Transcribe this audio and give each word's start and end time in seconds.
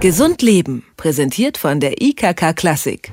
Gesund 0.00 0.40
Leben, 0.40 0.82
präsentiert 0.96 1.58
von 1.58 1.78
der 1.78 2.00
IKK 2.00 2.54
Klassik. 2.56 3.12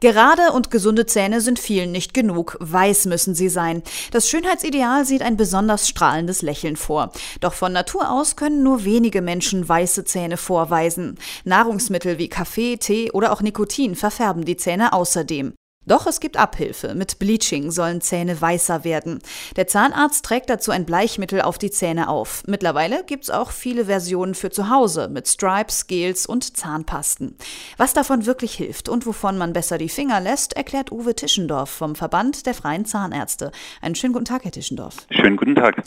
Gerade 0.00 0.50
und 0.52 0.72
gesunde 0.72 1.06
Zähne 1.06 1.40
sind 1.40 1.60
vielen 1.60 1.92
nicht 1.92 2.14
genug. 2.14 2.56
Weiß 2.58 3.04
müssen 3.06 3.36
sie 3.36 3.48
sein. 3.48 3.84
Das 4.10 4.28
Schönheitsideal 4.28 5.04
sieht 5.04 5.22
ein 5.22 5.36
besonders 5.36 5.88
strahlendes 5.88 6.42
Lächeln 6.42 6.74
vor. 6.74 7.12
Doch 7.38 7.52
von 7.52 7.72
Natur 7.72 8.10
aus 8.10 8.34
können 8.34 8.64
nur 8.64 8.84
wenige 8.84 9.22
Menschen 9.22 9.68
weiße 9.68 10.02
Zähne 10.02 10.36
vorweisen. 10.36 11.16
Nahrungsmittel 11.44 12.18
wie 12.18 12.28
Kaffee, 12.28 12.76
Tee 12.76 13.12
oder 13.12 13.30
auch 13.32 13.40
Nikotin 13.40 13.94
verfärben 13.94 14.44
die 14.44 14.56
Zähne 14.56 14.94
außerdem. 14.94 15.54
Doch 15.86 16.06
es 16.06 16.18
gibt 16.18 16.36
Abhilfe. 16.36 16.94
Mit 16.94 17.18
Bleaching 17.20 17.70
sollen 17.70 18.00
Zähne 18.00 18.40
weißer 18.40 18.84
werden. 18.84 19.20
Der 19.54 19.68
Zahnarzt 19.68 20.24
trägt 20.24 20.50
dazu 20.50 20.72
ein 20.72 20.84
Bleichmittel 20.84 21.40
auf 21.40 21.58
die 21.58 21.70
Zähne 21.70 22.08
auf. 22.08 22.42
Mittlerweile 22.46 23.04
gibt's 23.04 23.30
auch 23.30 23.52
viele 23.52 23.86
Versionen 23.86 24.34
für 24.34 24.50
zu 24.50 24.68
Hause 24.68 25.08
mit 25.08 25.28
Stripes, 25.28 25.86
Gels 25.86 26.26
und 26.26 26.56
Zahnpasten. 26.56 27.36
Was 27.76 27.94
davon 27.94 28.26
wirklich 28.26 28.54
hilft 28.54 28.88
und 28.88 29.06
wovon 29.06 29.38
man 29.38 29.52
besser 29.52 29.78
die 29.78 29.88
Finger 29.88 30.20
lässt, 30.20 30.54
erklärt 30.54 30.90
Uwe 30.90 31.14
Tischendorf 31.14 31.70
vom 31.70 31.94
Verband 31.94 32.46
der 32.46 32.54
Freien 32.54 32.84
Zahnärzte. 32.84 33.52
Einen 33.80 33.94
schönen 33.94 34.12
guten 34.12 34.24
Tag, 34.24 34.44
Herr 34.44 34.50
Tischendorf. 34.50 35.06
Schönen 35.10 35.36
guten 35.36 35.54
Tag. 35.54 35.82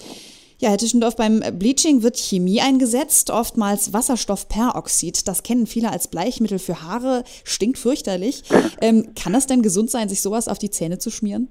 Ja, 0.62 0.72
Herr 0.72 0.78
Tischendorf, 0.78 1.16
beim 1.16 1.42
Bleaching 1.58 2.04
wird 2.04 2.18
Chemie 2.18 2.60
eingesetzt, 2.60 3.32
oftmals 3.32 3.94
Wasserstoffperoxid. 3.94 5.26
Das 5.26 5.42
kennen 5.42 5.68
viele 5.68 5.90
als 5.90 6.10
Bleichmittel 6.10 6.60
für 6.60 6.84
Haare, 6.84 7.24
stinkt 7.46 7.78
fürchterlich. 7.78 8.44
Ähm, 8.82 9.14
kann 9.16 9.32
das 9.32 9.48
denn 9.48 9.62
gesund 9.62 9.90
sein, 9.90 10.10
sich 10.10 10.22
sowas 10.22 10.50
auf 10.50 10.60
die 10.60 10.70
Zähne 10.70 11.00
zu 11.00 11.12
schmieren? 11.12 11.48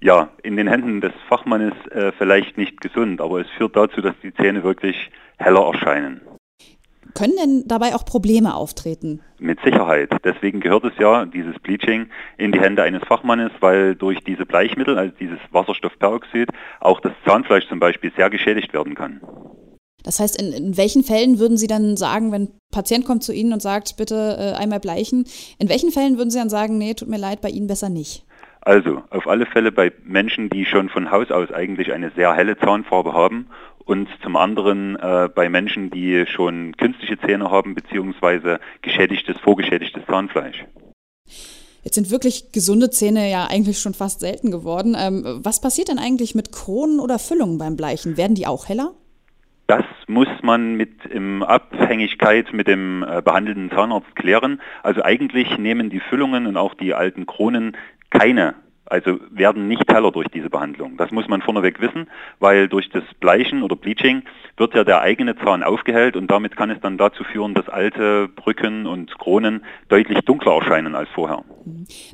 Ja, 0.00 0.30
in 0.44 0.56
den 0.56 0.68
Händen 0.68 1.00
des 1.00 1.12
Fachmannes 1.28 1.74
äh, 1.90 2.12
vielleicht 2.16 2.56
nicht 2.56 2.80
gesund, 2.80 3.20
aber 3.20 3.40
es 3.40 3.48
führt 3.58 3.74
dazu, 3.74 4.00
dass 4.00 4.14
die 4.22 4.32
Zähne 4.34 4.62
wirklich 4.62 5.10
heller 5.36 5.72
erscheinen. 5.72 6.20
Können 7.14 7.34
denn 7.36 7.64
dabei 7.66 7.94
auch 7.94 8.04
Probleme 8.04 8.54
auftreten? 8.54 9.20
Mit 9.38 9.60
Sicherheit. 9.62 10.10
Deswegen 10.24 10.60
gehört 10.60 10.84
es 10.84 10.92
ja, 10.98 11.26
dieses 11.26 11.58
Bleaching, 11.60 12.06
in 12.38 12.52
die 12.52 12.60
Hände 12.60 12.82
eines 12.82 13.02
Fachmannes, 13.04 13.52
weil 13.60 13.94
durch 13.94 14.18
diese 14.24 14.46
Bleichmittel, 14.46 14.98
also 14.98 15.14
dieses 15.20 15.38
Wasserstoffperoxid, 15.50 16.48
auch 16.80 17.00
das 17.00 17.12
Zahnfleisch 17.26 17.68
zum 17.68 17.78
Beispiel 17.78 18.12
sehr 18.16 18.30
geschädigt 18.30 18.72
werden 18.72 18.94
kann. 18.94 19.20
Das 20.02 20.20
heißt, 20.20 20.40
in, 20.40 20.52
in 20.52 20.76
welchen 20.76 21.02
Fällen 21.02 21.38
würden 21.38 21.56
Sie 21.56 21.66
dann 21.66 21.96
sagen, 21.96 22.30
wenn 22.30 22.42
ein 22.42 22.58
Patient 22.70 23.04
kommt 23.04 23.22
zu 23.22 23.32
Ihnen 23.32 23.52
und 23.52 23.62
sagt, 23.62 23.96
bitte 23.96 24.36
äh, 24.38 24.56
einmal 24.56 24.80
bleichen, 24.80 25.24
in 25.58 25.68
welchen 25.68 25.90
Fällen 25.90 26.18
würden 26.18 26.30
Sie 26.30 26.38
dann 26.38 26.50
sagen, 26.50 26.78
nee, 26.78 26.94
tut 26.94 27.08
mir 27.08 27.18
leid, 27.18 27.40
bei 27.40 27.48
Ihnen 27.48 27.66
besser 27.66 27.88
nicht? 27.88 28.24
Also, 28.60 29.02
auf 29.10 29.26
alle 29.26 29.44
Fälle 29.44 29.72
bei 29.72 29.92
Menschen, 30.04 30.48
die 30.48 30.64
schon 30.64 30.88
von 30.88 31.10
Haus 31.10 31.30
aus 31.30 31.50
eigentlich 31.50 31.92
eine 31.92 32.10
sehr 32.16 32.32
helle 32.34 32.56
Zahnfarbe 32.56 33.12
haben 33.12 33.48
und 33.84 34.08
zum 34.22 34.36
anderen 34.36 34.96
äh, 34.96 35.28
bei 35.34 35.48
Menschen, 35.48 35.90
die 35.90 36.24
schon 36.26 36.76
künstliche 36.76 37.18
Zähne 37.18 37.50
haben 37.50 37.74
beziehungsweise 37.74 38.60
geschädigtes, 38.82 39.36
vorgeschädigtes 39.38 40.02
Zahnfleisch. 40.06 40.64
Jetzt 41.82 41.96
sind 41.96 42.10
wirklich 42.10 42.50
gesunde 42.52 42.88
Zähne 42.88 43.30
ja 43.30 43.46
eigentlich 43.46 43.78
schon 43.78 43.92
fast 43.92 44.20
selten 44.20 44.50
geworden. 44.50 44.96
Ähm, 44.98 45.40
was 45.42 45.60
passiert 45.60 45.88
denn 45.88 45.98
eigentlich 45.98 46.34
mit 46.34 46.50
Kronen 46.50 46.98
oder 46.98 47.18
Füllungen 47.18 47.58
beim 47.58 47.76
Bleichen? 47.76 48.16
Werden 48.16 48.34
die 48.34 48.46
auch 48.46 48.68
heller? 48.68 48.92
Das 49.66 49.84
muss 50.06 50.28
man 50.42 50.74
mit 50.74 51.06
in 51.06 51.42
Abhängigkeit 51.42 52.52
mit 52.52 52.68
dem 52.68 53.02
äh, 53.02 53.22
behandelnden 53.22 53.70
Zahnarzt 53.70 54.14
klären. 54.16 54.60
Also 54.82 55.02
eigentlich 55.02 55.58
nehmen 55.58 55.90
die 55.90 56.00
Füllungen 56.00 56.46
und 56.46 56.56
auch 56.56 56.74
die 56.74 56.94
alten 56.94 57.26
Kronen 57.26 57.76
keine 58.10 58.54
also 58.86 59.18
werden 59.30 59.66
nicht 59.68 59.90
heller 59.90 60.12
durch 60.12 60.28
diese 60.28 60.50
Behandlung. 60.50 60.96
Das 60.96 61.10
muss 61.10 61.26
man 61.28 61.40
vorneweg 61.42 61.80
wissen, 61.80 62.08
weil 62.38 62.68
durch 62.68 62.90
das 62.90 63.02
Bleichen 63.20 63.62
oder 63.62 63.76
Bleaching 63.76 64.22
wird 64.56 64.74
ja 64.74 64.84
der 64.84 65.00
eigene 65.00 65.36
Zahn 65.36 65.62
aufgehellt 65.62 66.16
und 66.16 66.30
damit 66.30 66.56
kann 66.56 66.70
es 66.70 66.80
dann 66.80 66.98
dazu 66.98 67.24
führen, 67.24 67.54
dass 67.54 67.68
alte 67.68 68.28
Brücken 68.28 68.86
und 68.86 69.18
Kronen 69.18 69.64
deutlich 69.88 70.20
dunkler 70.20 70.54
erscheinen 70.56 70.94
als 70.94 71.08
vorher. 71.14 71.44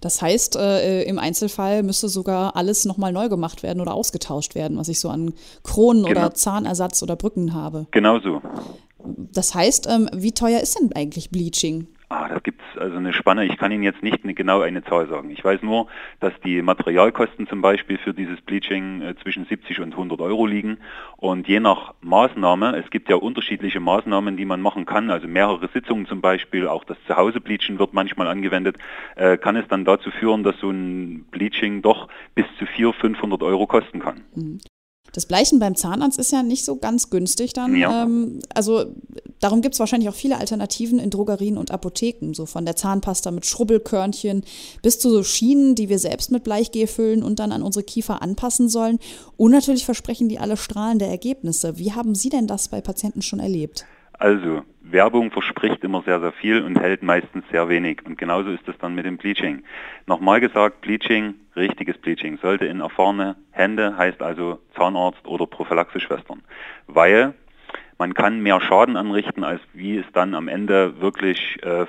Das 0.01 0.23
heißt, 0.23 0.57
äh, 0.57 1.03
im 1.03 1.19
Einzelfall 1.19 1.83
müsste 1.83 2.09
sogar 2.09 2.57
alles 2.57 2.85
nochmal 2.85 3.13
neu 3.13 3.29
gemacht 3.29 3.63
werden 3.63 3.81
oder 3.81 3.95
ausgetauscht 3.95 4.55
werden, 4.55 4.79
was 4.79 4.89
ich 4.89 5.01
so 5.01 5.09
an 5.09 5.35
Kronen 5.65 6.05
genau. 6.05 6.21
oder 6.21 6.35
Zahnersatz 6.35 7.03
oder 7.03 7.17
Brücken 7.17 7.53
habe. 7.55 7.87
Genau 7.91 8.21
so. 8.21 8.41
Das 9.33 9.55
heißt, 9.55 9.89
ähm, 9.91 10.09
wie 10.15 10.33
teuer 10.33 10.61
ist 10.61 10.79
denn 10.79 10.91
eigentlich 10.95 11.31
Bleaching? 11.31 11.89
Ah, 12.13 12.29
da 12.29 12.41
gibt 12.41 12.61
es 12.61 12.81
also 12.81 12.97
eine 12.97 13.13
Spanne. 13.13 13.45
Ich 13.45 13.57
kann 13.57 13.71
Ihnen 13.71 13.85
jetzt 13.85 14.03
nicht 14.03 14.25
eine, 14.25 14.35
genau 14.35 14.63
eine 14.63 14.83
Zahl 14.83 15.07
sagen. 15.07 15.31
Ich 15.31 15.45
weiß 15.45 15.63
nur, 15.63 15.87
dass 16.19 16.33
die 16.45 16.61
Materialkosten 16.61 17.47
zum 17.47 17.63
Beispiel 17.63 17.99
für 17.99 18.13
dieses 18.13 18.41
Bleaching 18.41 19.01
äh, 19.01 19.15
zwischen 19.23 19.45
70 19.45 19.79
und 19.79 19.93
100 19.93 20.21
Euro 20.21 20.45
liegen. 20.45 20.79
Und 21.19 21.47
je 21.47 21.61
nach 21.61 21.95
Maßnahme, 22.01 22.77
es 22.77 22.91
gibt 22.91 23.09
ja 23.11 23.15
unterschiedliche 23.15 23.79
Maßnahmen, 23.79 24.37
die 24.37 24.45
man 24.45 24.61
machen 24.61 24.87
kann, 24.87 25.09
also 25.09 25.29
mehrere 25.29 25.69
Sitzungen 25.73 26.07
zum 26.07 26.21
Beispiel, 26.21 26.67
auch 26.67 26.83
das 26.83 26.97
Zuhause-Bleachen 27.07 27.79
wird 27.79 27.95
manchmal 27.95 28.27
angewendet, 28.27 28.77
äh, 29.15 29.39
kann 29.39 29.55
es 29.55 29.69
dann 29.69 29.85
dazu 29.85 30.11
führen, 30.11 30.43
dass 30.43 30.59
so 30.59 30.69
ein 30.69 31.27
Bleaching 31.31 31.81
doch 31.81 32.09
bis 32.35 32.47
zu 32.59 32.67
400, 32.67 33.03
500 33.03 33.43
Euro 33.45 33.69
kosten 33.69 34.01
kann. 34.01 34.23
Mhm. 34.35 34.59
Das 35.13 35.27
Bleichen 35.27 35.61
beim 35.61 35.77
Zahnarzt 35.77 36.19
ist 36.19 36.33
ja 36.33 36.43
nicht 36.43 36.65
so 36.65 36.77
ganz 36.77 37.11
günstig 37.11 37.53
dann. 37.53 37.77
Ja. 37.77 38.03
Ähm, 38.03 38.41
also 38.55 38.87
darum 39.41 39.63
gibt 39.63 39.75
es 39.75 39.81
wahrscheinlich 39.81 40.09
auch 40.09 40.15
viele 40.15 40.39
Alternativen 40.39 40.99
in 40.99 41.11
Drogerien 41.11 41.59
und 41.59 41.71
Apotheken, 41.71 42.33
so 42.35 42.47
von 42.47 42.65
der 42.65 42.77
Zahnpasta 42.77 43.31
mit 43.31 43.47
Schrubbelkörnchen 43.47 44.45
bis 44.83 44.99
zu 44.99 45.11
so 45.11 45.23
Schienen, 45.23 45.75
die 45.75 45.89
wir 45.89 45.99
selbst 45.99 46.31
mit 46.31 46.45
Bleichgel 46.45 46.87
füllen 46.87 47.23
und 47.23 47.39
dann 47.39 47.53
an 47.53 47.63
unsere 47.63 47.85
Kiefer 47.85 48.23
anpassen 48.23 48.69
sollen. 48.69 48.99
Und 49.37 49.53
natürlich 49.53 49.85
versprechen 49.85 50.29
die 50.29 50.39
alle 50.39 50.57
strahlende 50.57 51.07
Ergebnisse. 51.07 51.79
Wie 51.79 51.93
haben 51.93 52.15
Sie 52.15 52.29
denn 52.29 52.47
das 52.47 52.69
bei 52.69 52.81
Patienten 52.81 53.23
schon 53.23 53.41
erlebt? 53.41 53.87
Also, 54.13 54.63
Werbung 54.83 55.31
verspricht 55.31 55.83
immer 55.83 56.03
sehr, 56.03 56.21
sehr 56.21 56.33
viel 56.33 56.63
und 56.63 56.79
hält 56.79 57.03
meistens 57.03 57.45
sehr 57.51 57.69
wenig. 57.71 58.05
Und 58.05 58.19
genauso 58.19 58.51
ist 58.51 58.69
es 58.69 58.77
dann 58.79 58.95
mit 58.95 59.07
dem 59.07 59.17
Bleaching. 59.17 59.63
Nochmal 60.07 60.41
gesagt, 60.41 60.83
Bleaching, 60.83 61.35
richtiges 61.57 61.97
Bleaching, 61.99 62.39
sollte 62.43 62.67
in 62.67 62.81
erfahrene 62.81 63.37
Hände, 63.51 63.97
heißt 63.97 64.21
also 64.21 64.59
Zahnarzt 64.77 65.27
oder 65.27 65.47
Prophylaxeschwestern. 65.47 66.43
Weil 66.87 67.35
man 68.01 68.15
kann 68.15 68.41
mehr 68.41 68.63
Schaden 68.63 68.97
anrichten, 68.97 69.45
als 69.45 69.61
wie 69.75 69.99
es 69.99 70.07
dann 70.15 70.35
am 70.35 70.49
Ende 70.49 71.03
wirklich 71.03 71.59
äh, 71.63 71.85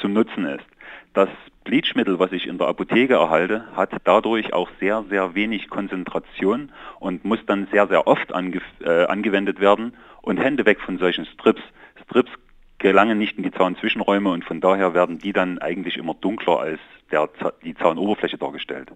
zum 0.00 0.14
Nutzen 0.14 0.46
ist. 0.46 0.64
Das 1.12 1.28
Bleachmittel, 1.64 2.18
was 2.18 2.32
ich 2.32 2.46
in 2.46 2.56
der 2.56 2.66
Apotheke 2.66 3.14
erhalte, 3.14 3.66
hat 3.76 3.90
dadurch 4.04 4.54
auch 4.54 4.70
sehr, 4.80 5.04
sehr 5.10 5.34
wenig 5.34 5.68
Konzentration 5.68 6.72
und 6.98 7.26
muss 7.26 7.40
dann 7.46 7.68
sehr, 7.70 7.86
sehr 7.88 8.06
oft 8.06 8.32
ange 8.32 8.62
äh, 8.82 9.04
angewendet 9.04 9.60
werden 9.60 9.92
und 10.22 10.38
Hände 10.38 10.64
weg 10.64 10.80
von 10.80 10.96
solchen 10.96 11.26
Strips. 11.26 11.62
Strips 12.04 12.30
gelangen 12.78 13.18
nicht 13.18 13.36
in 13.36 13.42
die 13.42 13.52
Zahnzwischenräume 13.52 14.30
und 14.30 14.46
von 14.46 14.62
daher 14.62 14.94
werden 14.94 15.18
die 15.18 15.34
dann 15.34 15.58
eigentlich 15.58 15.98
immer 15.98 16.14
dunkler 16.14 16.58
als 16.60 16.80
der, 17.12 17.28
die 17.62 17.74
Zahnoberfläche 17.74 18.38
dargestellt. 18.38 18.90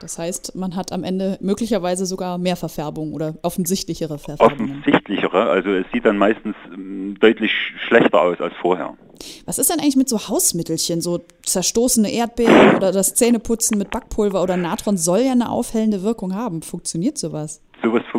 Das 0.00 0.18
heißt, 0.18 0.54
man 0.54 0.76
hat 0.76 0.92
am 0.92 1.04
Ende 1.04 1.38
möglicherweise 1.40 2.06
sogar 2.06 2.38
mehr 2.38 2.56
Verfärbung 2.56 3.12
oder 3.12 3.34
offensichtlichere 3.42 4.18
Verfärbungen. 4.18 4.80
Offensichtlichere, 4.82 5.50
also 5.50 5.70
es 5.70 5.86
sieht 5.92 6.04
dann 6.04 6.18
meistens 6.18 6.54
ähm, 6.72 7.16
deutlich 7.20 7.52
schlechter 7.86 8.20
aus 8.20 8.40
als 8.40 8.54
vorher. 8.60 8.96
Was 9.46 9.58
ist 9.58 9.70
denn 9.70 9.80
eigentlich 9.80 9.96
mit 9.96 10.08
so 10.08 10.28
Hausmittelchen, 10.28 11.00
so 11.00 11.20
zerstoßene 11.44 12.10
Erdbeeren 12.10 12.76
oder 12.76 12.92
das 12.92 13.14
Zähneputzen 13.14 13.78
mit 13.78 13.90
Backpulver 13.90 14.42
oder 14.42 14.56
Natron 14.56 14.96
soll 14.96 15.20
ja 15.20 15.32
eine 15.32 15.50
aufhellende 15.50 16.02
Wirkung 16.02 16.34
haben. 16.34 16.62
Funktioniert 16.62 17.18
sowas? 17.18 17.60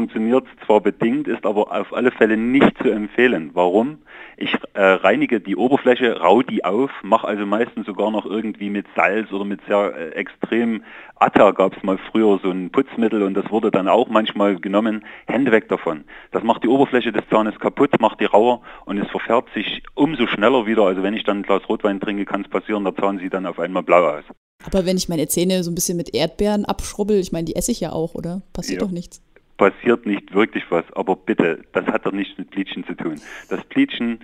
Funktioniert 0.10 0.48
zwar 0.66 0.82
bedingt, 0.82 1.28
ist 1.28 1.46
aber 1.46 1.72
auf 1.72 1.94
alle 1.94 2.10
Fälle 2.10 2.36
nicht 2.36 2.76
zu 2.80 2.90
empfehlen. 2.90 3.52
Warum? 3.54 4.00
Ich 4.38 4.52
äh, 4.74 4.82
reinige 4.82 5.40
die 5.40 5.56
Oberfläche, 5.56 6.20
rau 6.20 6.42
die 6.42 6.66
auf, 6.66 6.90
mache 7.04 7.28
also 7.28 7.46
meistens 7.46 7.86
sogar 7.86 8.10
noch 8.10 8.26
irgendwie 8.26 8.72
mit 8.72 8.88
Salz 8.96 9.32
oder 9.32 9.46
mit 9.46 9.60
sehr 9.68 9.94
äh, 9.96 10.10
extrem 10.14 10.84
Atta 11.14 11.52
gab 11.52 11.78
es 11.78 11.84
mal 11.84 12.00
früher 12.10 12.40
so 12.42 12.50
ein 12.50 12.72
Putzmittel 12.72 13.22
und 13.22 13.36
das 13.36 13.52
wurde 13.52 13.70
dann 13.70 13.88
auch 13.88 14.10
manchmal 14.10 14.60
genommen. 14.60 15.06
Hände 15.28 15.52
weg 15.52 15.70
davon. 15.70 16.06
Das 16.32 16.42
macht 16.42 16.64
die 16.64 16.70
Oberfläche 16.70 17.12
des 17.12 17.28
Zahnes 17.30 17.60
kaputt, 17.60 17.92
macht 18.00 18.20
die 18.20 18.26
rauer 18.26 18.62
und 18.86 18.98
es 18.98 19.08
verfärbt 19.12 19.54
sich 19.54 19.84
umso 19.94 20.26
schneller 20.26 20.66
wieder. 20.66 20.86
Also 20.86 21.04
wenn 21.04 21.14
ich 21.14 21.24
dann 21.24 21.42
ein 21.42 21.44
Glas 21.44 21.62
Rotwein 21.70 22.00
trinke, 22.00 22.26
kann 22.26 22.42
es 22.42 22.50
passieren, 22.50 22.84
der 22.84 22.96
Zahn 22.96 23.20
sieht 23.20 23.36
dann 23.36 23.46
auf 23.46 23.60
einmal 23.60 23.84
blau 23.84 24.08
aus. 24.08 24.24
Aber 24.66 24.88
wenn 24.88 24.98
ich 24.98 25.08
meine 25.08 25.28
Zähne 25.28 25.64
so 25.64 25.70
ein 25.70 25.76
bisschen 25.76 25.98
mit 25.98 26.16
Erdbeeren 26.16 26.66
abschrubbel, 26.66 27.20
ich 27.20 27.32
meine, 27.32 27.46
die 27.46 27.56
esse 27.56 27.72
ich 27.72 27.80
ja 27.80 27.92
auch, 27.92 28.16
oder? 28.16 28.42
Passiert 28.52 28.82
ja. 28.82 28.88
doch 28.88 28.92
nichts 28.92 29.22
passiert 29.60 30.08
nicht 30.08 30.34
wirklich 30.34 30.64
was. 30.70 30.86
Aber 30.94 31.16
bitte, 31.16 31.62
das 31.74 31.86
hat 31.86 32.08
doch 32.08 32.12
nichts 32.12 32.36
mit 32.40 32.50
Bleachen 32.50 32.84
zu 32.86 32.96
tun. 32.96 33.22
Das 33.50 33.64
Bleachen 33.66 34.20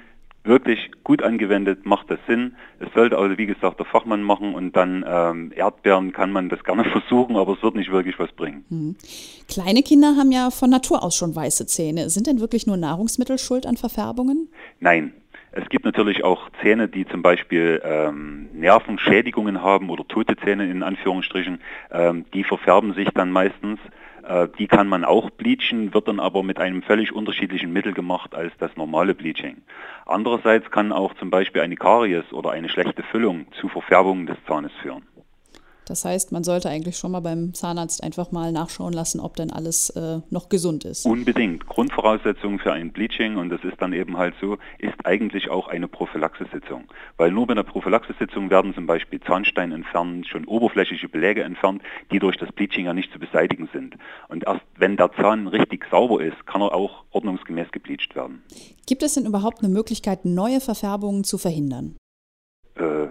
wirklich 0.46 0.92
gut 1.04 1.22
angewendet 1.24 1.86
macht 1.86 2.10
das 2.10 2.20
Sinn. 2.28 2.56
Es 2.80 2.88
sollte 2.94 3.18
also 3.18 3.38
wie 3.38 3.46
gesagt 3.46 3.80
der 3.80 3.86
Fachmann 3.86 4.24
machen 4.24 4.54
und 4.54 4.76
dann 4.76 5.04
ähm, 5.08 5.52
Erdbeeren 5.56 6.14
kann 6.14 6.32
man 6.32 6.50
das 6.50 6.64
gerne 6.64 6.86
versuchen, 6.92 7.36
aber 7.36 7.54
es 7.54 7.64
wird 7.64 7.76
nicht 7.76 7.92
wirklich 7.92 8.18
was 8.18 8.32
bringen. 8.32 8.64
Mhm. 8.70 8.96
Kleine 9.48 9.84
Kinder 9.84 10.16
haben 10.16 10.32
ja 10.32 10.52
von 10.52 10.70
Natur 10.70 11.04
aus 11.04 11.16
schon 11.16 11.36
weiße 11.36 11.68
Zähne. 11.68 12.10
Sind 12.10 12.28
denn 12.28 12.40
wirklich 12.40 12.66
nur 12.66 12.78
Nahrungsmittel 12.78 13.38
schuld 13.38 13.66
an 13.66 13.78
Verfärbungen? 13.78 14.50
Nein. 14.80 15.14
Es 15.58 15.70
gibt 15.70 15.86
natürlich 15.86 16.26
auch 16.26 16.50
Zähne, 16.62 16.90
die 16.90 17.08
zum 17.08 17.22
Beispiel 17.22 17.82
ähm, 17.86 18.50
Nervenschädigungen 18.52 19.62
haben 19.62 19.90
oder 19.90 20.06
tote 20.06 20.36
Zähne 20.36 20.70
in 20.70 20.84
Anführungsstrichen. 20.84 21.62
Ähm, 21.92 22.26
die 22.34 22.44
verfärben 22.44 22.94
sich 22.94 23.08
dann 23.14 23.32
meistens. 23.32 23.80
Äh, 24.28 24.50
die 24.60 24.68
kann 24.68 24.90
man 24.90 25.06
auch 25.06 25.30
bleachen, 25.30 25.94
wird 25.94 26.10
dann 26.10 26.20
aber 26.20 26.44
mit 26.44 26.60
einem 26.60 26.82
völlig 26.82 27.14
unterschiedlichen 27.14 27.72
Mittel 27.72 27.94
gemacht 27.94 28.36
als 28.36 28.52
das 28.60 28.76
normale 28.76 29.16
Bleaching. 29.16 29.62
Andererseits 30.06 30.70
kann 30.72 30.92
auch 30.92 31.14
zum 31.14 31.30
Beispiel 31.30 31.62
eine 31.62 31.78
Karies 31.78 32.34
oder 32.34 32.52
eine 32.52 32.68
schlechte 32.68 33.04
Füllung 33.04 33.46
zu 33.54 33.70
Verfärbungen 33.70 34.26
des 34.26 34.38
Zahnes 34.46 34.74
führen. 34.82 35.04
Das 35.86 36.06
heißt, 36.06 36.32
man 36.32 36.44
sollte 36.44 36.70
eigentlich 36.70 36.98
schon 36.98 37.12
mal 37.12 37.20
beim 37.20 37.54
Zahnarzt 37.54 38.04
einfach 38.04 38.32
mal 38.32 38.52
nachschauen 38.52 38.94
lassen, 38.94 39.20
ob 39.20 39.36
denn 39.36 39.52
alles 39.52 39.90
äh, 39.92 40.20
noch 40.30 40.50
gesund 40.50 40.84
ist. 40.86 41.06
Unbedingt. 41.06 41.68
Grundvoraussetzung 41.68 42.60
für 42.60 42.74
ein 42.74 42.92
Bleaching, 42.92 43.38
und 43.38 43.50
das 43.50 43.64
ist 43.64 43.80
dann 43.80 43.94
eben 43.94 44.18
halt 44.18 44.34
so, 44.42 44.58
ist 44.80 44.96
eigentlich 45.04 45.50
auch 45.50 45.68
eine 45.68 45.88
Prophylaxesitzung. 45.88 46.86
Weil 47.18 47.32
nur 47.32 47.48
bei 47.48 47.54
einer 47.54 47.64
Prophylaxesitzung 47.64 48.50
werden 48.50 48.74
zum 48.74 48.88
Beispiel 48.88 49.20
Zahnstein 49.22 49.72
entfernt, 49.72 50.28
schon 50.28 50.46
oberflächliche 50.46 51.10
Beläge 51.10 51.44
entfernt, 51.44 51.82
die 52.12 52.20
durch 52.20 52.38
das 52.38 52.52
Bleaching 52.52 52.86
ja 52.86 52.94
nicht 52.94 53.12
zu 53.12 53.20
beseitigen 53.20 53.70
sind. 53.74 53.96
Und 54.28 54.46
erst 54.46 54.66
wenn 54.78 54.98
der 54.98 55.12
Zahn 55.14 55.48
richtig 55.48 55.86
sauber 55.90 56.24
ist, 56.24 56.46
kann 56.48 56.62
er 56.62 56.74
auch 56.74 57.04
ordnungsgemäß 57.12 57.72
gebleached 57.72 58.16
werden. 58.16 58.44
Gibt 58.88 59.04
es 59.04 59.14
denn 59.14 59.26
überhaupt 59.26 59.64
eine 59.64 59.74
Möglichkeit, 59.74 60.26
neue 60.26 60.60
Verfärbungen 60.60 61.24
zu 61.24 61.38
verhindern? 61.38 61.96
Äh, 62.76 63.08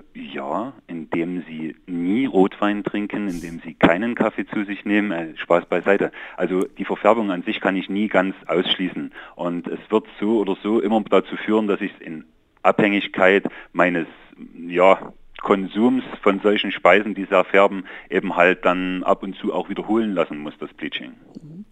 indem 1.14 1.44
Sie 1.46 1.76
nie 1.87 2.26
Rotwein 2.26 2.84
trinken, 2.84 3.28
indem 3.28 3.61
Sie 3.61 3.75
keinen 3.75 4.14
Kaffee 4.14 4.46
zu 4.46 4.64
sich 4.64 4.84
nehmen. 4.84 5.12
Äh, 5.12 5.37
Spaß 5.37 5.66
beiseite. 5.66 6.12
Also 6.37 6.64
die 6.64 6.84
Verfärbung 6.84 7.31
an 7.31 7.43
sich 7.43 7.61
kann 7.61 7.76
ich 7.76 7.88
nie 7.88 8.08
ganz 8.08 8.34
ausschließen. 8.46 9.12
Und 9.37 9.66
es 9.69 9.81
wird 9.90 10.06
so 10.20 10.38
oder 10.38 10.56
so 10.62 10.81
immer 10.81 11.02
dazu 11.02 11.37
führen, 11.37 11.66
dass 11.66 11.81
ich 11.81 11.93
es 11.94 12.00
in 12.00 12.25
Abhängigkeit 12.62 13.44
meines 13.72 14.06
ja, 14.66 15.12
Konsums 15.40 16.05
von 16.22 16.40
solchen 16.40 16.72
Speisen, 16.72 17.14
die 17.14 17.26
sehr 17.26 17.44
färben, 17.44 17.84
eben 18.08 18.37
halt 18.37 18.64
dann 18.64 19.02
ab 19.05 19.22
und 19.22 19.37
zu 19.37 19.52
auch 19.52 19.69
wiederholen 19.69 20.12
lassen 20.12 20.38
muss, 20.38 20.55
das 20.58 20.72
Bleaching. 20.72 21.12
Mhm. 21.43 21.64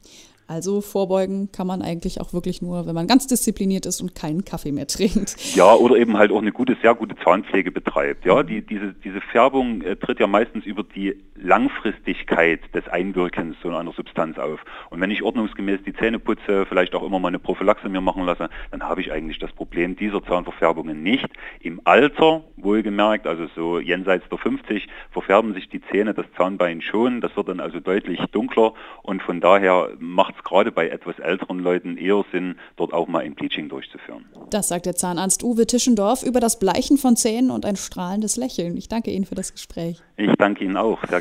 Also 0.53 0.83
vorbeugen 0.83 1.51
kann 1.51 1.67
man 1.67 1.81
eigentlich 1.81 2.21
auch 2.21 2.35
wirklich 2.35 2.61
nur, 2.61 2.87
wenn 2.87 2.95
man 2.95 3.07
ganz 3.07 3.27
diszipliniert 3.27 3.87
ist 3.87 4.03
und 4.03 4.15
keinen 4.15 4.45
Kaffee 4.45 4.71
mehr 4.71 4.87
trinkt. 4.97 5.35
Ja, 5.57 5.75
oder 5.75 5.97
eben 5.97 6.19
halt 6.19 6.31
auch 6.31 6.43
eine 6.43 6.53
gute, 6.53 6.77
sehr 6.83 6.95
gute 6.95 7.17
Zahnpflege 7.25 7.71
betreibt. 7.71 8.27
Ja, 8.27 8.43
die, 8.43 8.61
diese, 8.61 8.95
diese 9.03 9.23
Färbung 9.33 9.81
äh, 9.81 9.97
tritt 9.97 10.21
ja 10.21 10.27
meistens 10.27 10.67
über 10.67 10.83
die 10.83 11.17
Langfristigkeit 11.43 12.61
des 12.75 12.89
Einwirkens 12.89 13.57
so 13.63 13.69
einer 13.69 13.93
Substanz 13.93 14.39
auf. 14.39 14.61
Und 14.91 15.01
wenn 15.01 15.11
ich 15.11 15.23
ordnungsgemäß 15.23 15.81
die 15.85 15.93
Zähne 15.93 16.19
putze, 16.19 16.67
vielleicht 16.67 16.95
auch 16.95 17.03
immer 17.03 17.19
mal 17.19 17.29
eine 17.29 17.39
Prophylaxe 17.39 17.89
mir 17.89 18.01
machen 18.01 18.25
lasse, 18.25 18.49
dann 18.71 18.83
habe 18.83 19.01
ich 19.01 19.13
eigentlich 19.13 19.39
das 19.39 19.53
Problem 19.53 19.97
dieser 19.97 20.23
Zahnverfärbungen 20.23 21.03
nicht. 21.03 21.29
Im 21.61 21.81
Alter, 21.85 22.45
wohlgemerkt, 22.57 23.27
also 23.27 23.47
so 23.55 23.79
jenseits 23.79 24.29
der 24.29 24.39
50, 24.39 24.89
verfärben 25.11 25.55
sich 25.55 25.69
die 25.69 25.81
Zähne, 25.91 26.15
das 26.15 26.27
Zahnbein 26.37 26.81
schon. 26.81 27.21
Das 27.21 27.37
wird 27.37 27.49
dann 27.49 27.61
also 27.61 27.81
deutlich 27.81 28.21
dunkler 28.31 28.75
und 29.03 29.23
von 29.23 29.41
daher 29.41 29.91
macht 29.99 30.37
es 30.37 30.45
gerade 30.45 30.73
bei 30.73 30.89
etwas 30.89 31.19
älteren 31.19 31.59
Leuten 31.59 31.97
eher 31.97 32.25
Sinn, 32.33 32.57
dort 32.77 32.93
auch 32.93 33.09
mal 33.09 33.21
ein 33.21 33.35
Bleaching 33.35 33.69
durchzuführen. 33.69 34.25
Das 34.51 34.69
sagt 34.69 34.87
der 34.87 34.95
Zahnarzt 34.95 35.43
Uwe 35.43 35.67
Tischendorf 35.67 36.23
über 36.23 36.41
das 36.41 36.59
Bleichen 36.59 36.99
von 36.99 37.17
Zähnen 37.17 37.51
und 37.51 37.67
ein 37.67 37.77
strahlendes 37.77 38.37
Lächeln. 38.37 38.77
Ich 38.77 38.89
danke 38.89 39.11
Ihnen 39.11 39.25
für 39.25 39.35
das 39.35 39.53
Gespräch. 39.53 40.01
Ich 40.17 40.33
danke 40.39 40.65
Ihnen 40.65 40.77
auch, 40.77 41.05
sehr 41.09 41.21